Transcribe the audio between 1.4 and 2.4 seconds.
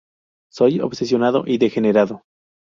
y degenerado.